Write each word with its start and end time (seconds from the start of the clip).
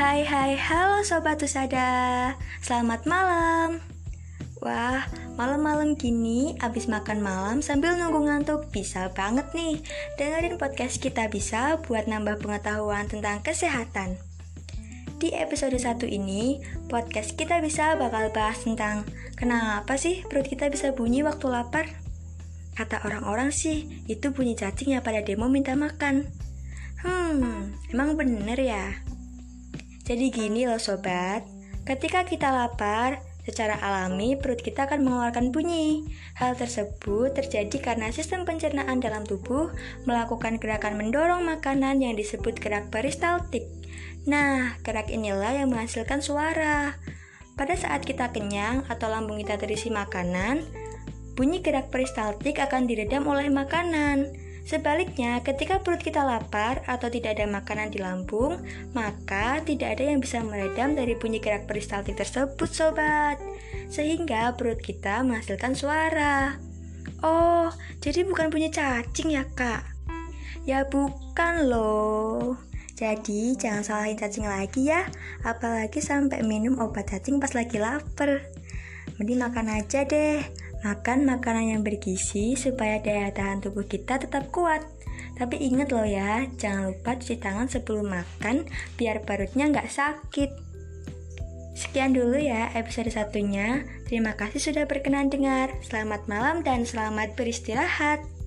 Hai 0.00 0.24
hai 0.24 0.56
halo 0.56 1.04
Sobat 1.04 1.44
Usada 1.44 2.32
Selamat 2.64 3.04
malam 3.04 3.84
Wah 4.64 5.04
malam-malam 5.36 5.92
gini 5.92 6.56
abis 6.56 6.88
makan 6.88 7.20
malam 7.20 7.60
sambil 7.60 8.00
nunggu 8.00 8.24
ngantuk 8.24 8.72
Bisa 8.72 9.12
banget 9.12 9.52
nih 9.52 9.84
dengerin 10.16 10.56
podcast 10.56 11.04
kita 11.04 11.28
bisa 11.28 11.76
buat 11.84 12.08
nambah 12.08 12.40
pengetahuan 12.40 13.12
tentang 13.12 13.44
kesehatan 13.44 14.16
Di 15.20 15.36
episode 15.36 15.76
1 15.76 16.00
ini 16.08 16.64
podcast 16.88 17.36
kita 17.36 17.60
bisa 17.60 17.92
bakal 18.00 18.32
bahas 18.32 18.56
tentang 18.64 19.04
Kenapa 19.36 20.00
sih 20.00 20.24
perut 20.24 20.48
kita 20.48 20.72
bisa 20.72 20.96
bunyi 20.96 21.20
waktu 21.28 21.44
lapar? 21.52 21.92
Kata 22.72 23.04
orang-orang 23.04 23.52
sih 23.52 24.00
itu 24.08 24.32
bunyi 24.32 24.56
cacing 24.56 24.96
yang 24.96 25.04
pada 25.04 25.20
demo 25.20 25.52
minta 25.52 25.76
makan 25.76 26.24
Hmm, 27.04 27.76
emang 27.92 28.16
bener 28.16 28.56
ya? 28.56 29.09
Jadi 30.04 30.32
gini 30.32 30.66
loh 30.66 30.80
sobat, 30.80 31.44
ketika 31.84 32.26
kita 32.26 32.50
lapar, 32.50 33.22
secara 33.44 33.80
alami 33.80 34.36
perut 34.36 34.60
kita 34.60 34.86
akan 34.86 35.02
mengeluarkan 35.02 35.50
bunyi. 35.50 36.06
Hal 36.36 36.54
tersebut 36.54 37.34
terjadi 37.34 37.76
karena 37.80 38.12
sistem 38.12 38.44
pencernaan 38.44 39.00
dalam 39.00 39.24
tubuh 39.24 39.72
melakukan 40.04 40.60
gerakan 40.60 41.00
mendorong 41.00 41.44
makanan 41.44 42.04
yang 42.04 42.14
disebut 42.14 42.60
gerak 42.60 42.92
peristaltik. 42.92 43.66
Nah, 44.28 44.76
gerak 44.84 45.08
inilah 45.08 45.56
yang 45.56 45.72
menghasilkan 45.72 46.20
suara. 46.20 46.94
Pada 47.56 47.76
saat 47.76 48.04
kita 48.04 48.32
kenyang 48.32 48.88
atau 48.88 49.08
lambung 49.12 49.40
kita 49.40 49.60
terisi 49.60 49.92
makanan, 49.92 50.64
bunyi 51.36 51.60
gerak 51.60 51.88
peristaltik 51.92 52.60
akan 52.60 52.88
diredam 52.88 53.24
oleh 53.28 53.48
makanan. 53.48 54.32
Sebaliknya, 54.70 55.42
ketika 55.42 55.82
perut 55.82 55.98
kita 55.98 56.22
lapar 56.22 56.86
atau 56.86 57.10
tidak 57.10 57.34
ada 57.34 57.50
makanan 57.50 57.90
di 57.90 57.98
lambung, 57.98 58.62
maka 58.94 59.58
tidak 59.66 59.98
ada 59.98 60.14
yang 60.14 60.22
bisa 60.22 60.38
meredam 60.46 60.94
dari 60.94 61.18
bunyi 61.18 61.42
gerak 61.42 61.66
peristaltik 61.66 62.14
tersebut, 62.14 62.70
sobat. 62.70 63.42
Sehingga 63.90 64.54
perut 64.54 64.78
kita 64.78 65.26
menghasilkan 65.26 65.74
suara. 65.74 66.54
Oh, 67.18 67.66
jadi 67.98 68.22
bukan 68.22 68.54
bunyi 68.54 68.70
cacing 68.70 69.34
ya, 69.34 69.42
Kak? 69.58 69.82
Ya 70.62 70.86
bukan 70.86 71.66
loh. 71.66 72.54
Jadi 72.94 73.58
jangan 73.58 73.82
salahin 73.82 74.14
cacing 74.14 74.46
lagi 74.46 74.86
ya, 74.86 75.02
apalagi 75.42 75.98
sampai 75.98 76.46
minum 76.46 76.78
obat 76.78 77.10
cacing 77.10 77.42
pas 77.42 77.50
lagi 77.58 77.82
lapar. 77.82 78.38
Mending 79.18 79.42
makan 79.42 79.66
aja 79.82 80.06
deh. 80.06 80.59
Makan 80.80 81.28
makanan 81.28 81.76
yang 81.76 81.82
bergizi 81.84 82.56
supaya 82.56 83.00
daya 83.04 83.28
tahan 83.28 83.60
tubuh 83.60 83.84
kita 83.84 84.16
tetap 84.16 84.48
kuat. 84.48 84.80
Tapi 85.36 85.60
ingat 85.60 85.92
loh 85.92 86.04
ya, 86.04 86.48
jangan 86.56 86.92
lupa 86.92 87.16
cuci 87.16 87.36
tangan 87.36 87.68
sebelum 87.68 88.08
makan 88.08 88.64
biar 88.96 89.24
perutnya 89.24 89.68
nggak 89.68 89.92
sakit. 89.92 90.50
Sekian 91.76 92.12
dulu 92.12 92.36
ya 92.36 92.72
episode 92.76 93.08
satunya. 93.12 93.84
Terima 94.08 94.36
kasih 94.36 94.60
sudah 94.60 94.84
berkenan 94.84 95.32
dengar. 95.32 95.72
Selamat 95.80 96.28
malam 96.28 96.60
dan 96.60 96.84
selamat 96.84 97.36
beristirahat. 97.36 98.39